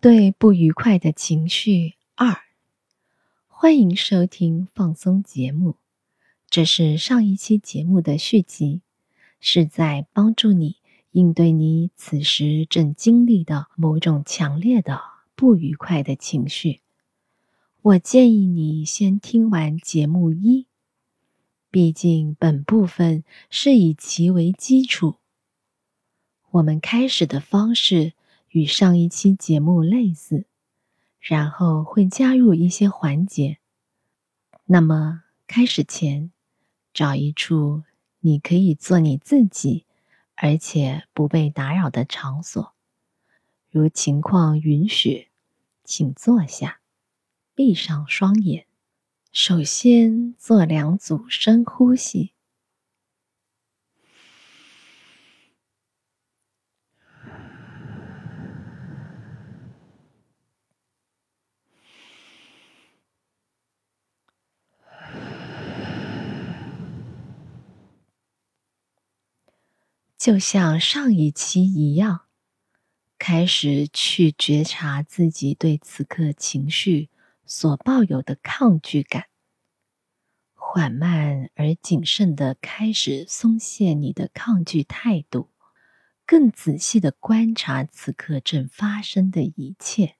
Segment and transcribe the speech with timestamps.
[0.00, 2.34] 对不愉快的情绪二，
[3.48, 5.76] 欢迎收听放松节目。
[6.48, 8.80] 这是上一期节目的续集，
[9.40, 10.76] 是在帮助你
[11.10, 15.02] 应对你此时正经历的某种强烈的
[15.34, 16.80] 不愉快的情绪。
[17.82, 20.66] 我建议你先听完节目一，
[21.70, 25.16] 毕竟本部分是以其为基础。
[26.52, 28.14] 我们开始的方式。
[28.50, 30.44] 与上一期节目类似，
[31.20, 33.58] 然后会加入一些环节。
[34.64, 36.32] 那么开始前，
[36.92, 37.84] 找一处
[38.18, 39.86] 你可以做你自己，
[40.34, 42.72] 而且不被打扰的场所，
[43.70, 45.28] 如情况允许，
[45.84, 46.80] 请坐下，
[47.54, 48.66] 闭上双眼。
[49.32, 52.32] 首先做两组深呼吸。
[70.20, 72.26] 就像上一期一样，
[73.18, 77.08] 开始去觉察自己对此刻情绪
[77.46, 79.28] 所抱有的抗拒感，
[80.52, 85.48] 缓慢而谨慎的开始松懈你的抗拒态度，
[86.26, 90.16] 更仔细的观察此刻正发生的一切，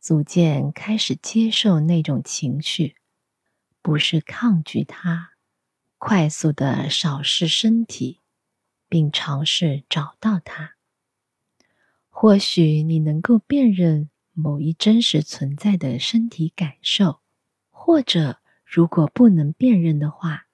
[0.00, 2.96] 逐渐开始接受那种情绪，
[3.82, 5.32] 不是抗拒它，
[5.98, 8.20] 快速的扫视身体。
[8.88, 10.74] 并尝试找到它。
[12.08, 17.20] 或许你能够辨认某一真实存在的身体感受，
[17.70, 20.46] 或者如果不能辨认的话，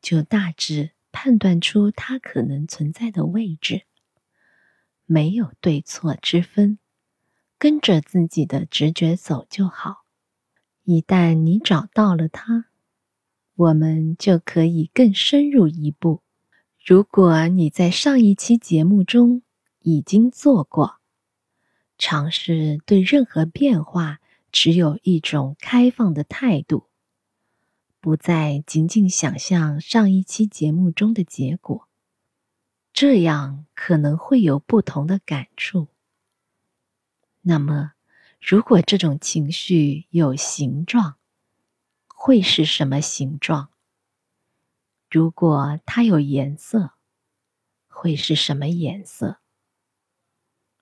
[0.00, 3.82] 就大致判断出它可能存在的位置。
[5.04, 6.78] 没有对错之分，
[7.58, 10.04] 跟着自己的直觉走就好。
[10.84, 12.66] 一旦你找到了它，
[13.54, 16.22] 我们就可以更深入一步。
[16.84, 19.42] 如果你在上一期节目中
[19.82, 20.96] 已经做过，
[21.96, 24.18] 尝试对任何变化
[24.50, 26.88] 持有一种开放的态度，
[28.00, 31.86] 不再仅仅想象上一期节目中的结果，
[32.92, 35.86] 这样可能会有不同的感触。
[37.42, 37.92] 那么，
[38.40, 41.14] 如果这种情绪有形状，
[42.08, 43.68] 会是什么形状？
[45.14, 46.94] 如果它有颜色，
[47.86, 49.40] 会是什么颜色？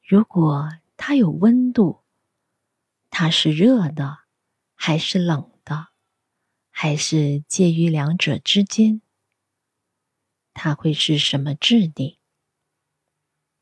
[0.07, 2.05] 如果它有温度，
[3.11, 4.19] 它是热的，
[4.77, 5.89] 还是冷的，
[6.71, 9.03] 还是介于两者之间？
[10.55, 12.21] 它会是什么质地？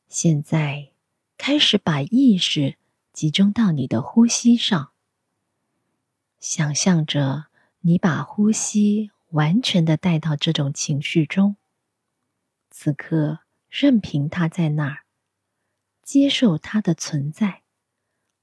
[0.07, 0.93] 现在
[1.39, 2.77] 开始把意识
[3.15, 4.93] 集中到你的呼吸上，
[6.39, 7.47] 想象着
[7.81, 9.13] 你把呼吸。
[9.31, 11.57] 完全的带到这种情绪中，
[12.71, 15.05] 此刻任凭它在那儿，
[16.03, 17.63] 接受它的存在，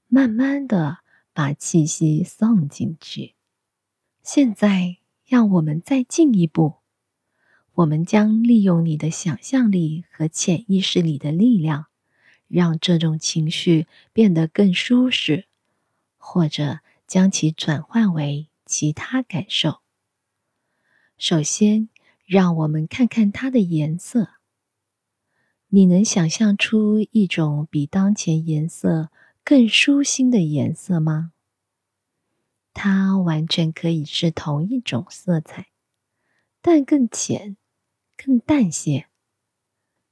[0.06, 0.98] 慢慢的
[1.32, 3.34] 把气息送进去。
[4.22, 6.76] 现在，让我们再进一步，
[7.74, 11.86] 我们将利用你的想象力和潜意识里的力量，
[12.46, 15.46] 让这种情绪变得更舒适，
[16.16, 19.80] 或者将其转换为其他感受。
[21.18, 21.88] 首先，
[22.26, 24.28] 让我们看看它的颜色。
[25.68, 29.08] 你能想象出一种比当前颜色
[29.42, 31.32] 更舒心的颜色吗？
[32.74, 35.68] 它完全可以是同一种色彩，
[36.60, 37.56] 但更浅、
[38.14, 39.06] 更淡些。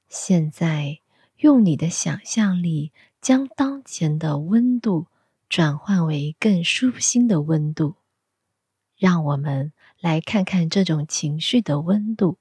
[0.09, 1.00] 现在，
[1.36, 5.09] 用你的想象力将当前的温度
[5.50, 7.97] 转换为更舒心的温度。
[8.97, 9.75] 让我们。
[10.04, 12.37] 来看看这种情绪的温度。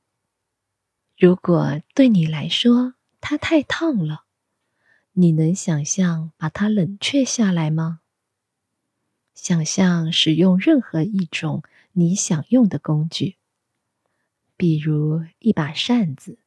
[1.18, 4.26] 如果对你来说它太烫了，
[5.14, 8.02] 你能想象把它冷却下来吗？
[9.34, 11.64] 想象使用任何一种
[11.94, 13.38] 你想用的工具，
[14.58, 16.40] 比如一把扇子，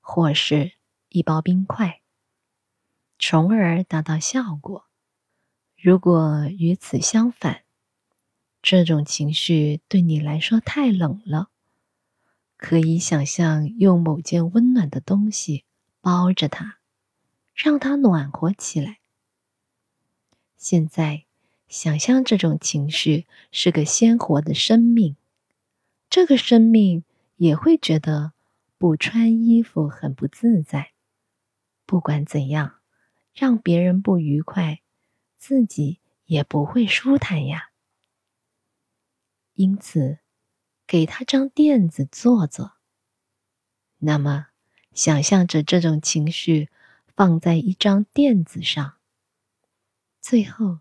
[0.00, 0.72] 或是
[1.10, 2.00] 一包冰块，
[3.16, 4.86] 从而达到效果。
[5.76, 7.62] 如果与此相反，
[8.70, 11.48] 这种情绪对你来说太冷了，
[12.58, 15.64] 可以想象用某件温暖的东西
[16.02, 16.76] 包着它，
[17.54, 18.98] 让它暖和起来。
[20.58, 21.24] 现在，
[21.66, 25.16] 想象这种情绪是个鲜活的生命，
[26.10, 27.04] 这个生命
[27.36, 28.34] 也会觉得
[28.76, 30.90] 不穿衣服很不自在。
[31.86, 32.74] 不管怎样，
[33.32, 34.82] 让别人不愉快，
[35.38, 37.67] 自己也不会舒坦呀。
[39.58, 40.20] 因此，
[40.86, 42.74] 给他张垫子坐坐。
[43.98, 44.46] 那么，
[44.94, 46.70] 想象着这种情绪
[47.16, 48.98] 放在一张垫子上，
[50.20, 50.78] 最后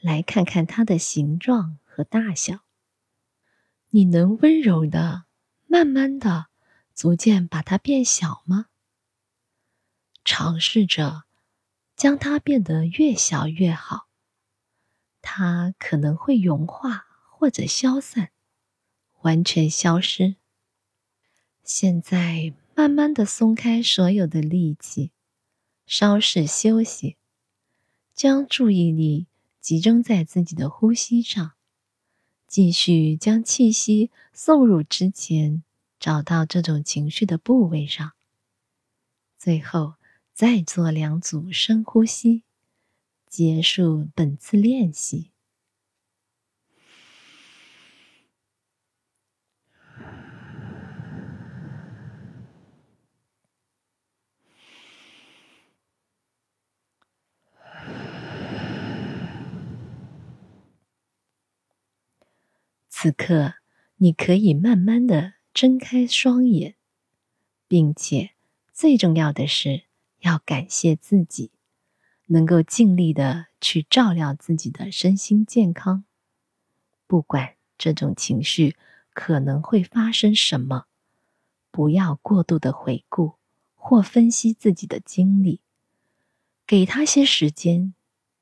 [0.00, 2.64] 来看看它的形状和大小。
[3.90, 5.26] 你能温柔的、
[5.68, 6.48] 慢慢的、
[6.96, 8.66] 逐渐把它变小吗？
[10.24, 11.22] 尝试着
[11.94, 14.08] 将它变得越小越好。
[15.22, 17.06] 它可能会融化
[17.38, 18.30] 或者消散，
[19.20, 20.34] 完全消失。
[21.62, 25.12] 现在，慢慢的松开所有的力气，
[25.86, 27.16] 稍事休息，
[28.12, 29.28] 将注意力
[29.60, 31.52] 集中在自己的呼吸上。
[32.48, 35.62] 继续将气息送入之前
[36.00, 38.14] 找到这种情绪的部位上，
[39.38, 39.94] 最后
[40.34, 42.42] 再做两组深呼吸，
[43.28, 45.30] 结束本次练习。
[63.00, 63.54] 此刻，
[63.98, 66.74] 你可以慢慢的睁开双眼，
[67.68, 68.30] 并且
[68.72, 69.84] 最重要的是
[70.22, 71.52] 要感谢自己，
[72.26, 76.02] 能够尽力的去照料自己的身心健康。
[77.06, 78.74] 不管这种情绪
[79.14, 80.86] 可能会发生什么，
[81.70, 83.34] 不要过度的回顾
[83.76, 85.60] 或分析自己的经历，
[86.66, 87.94] 给他些时间，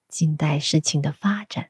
[0.08, 1.68] 静待事情的发展。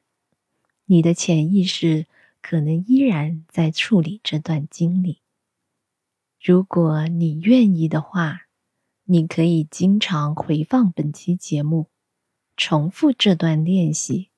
[0.85, 2.05] 你的潜意识。
[2.49, 5.21] 可能依然在处理这段经历。
[6.41, 8.43] 如果你愿意的话，
[9.03, 11.89] 你可以经常回放本期节目，
[12.55, 14.29] 重复这段练习。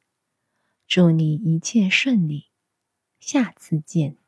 [0.87, 2.47] 祝你一切顺利，
[3.19, 4.18] 下次见。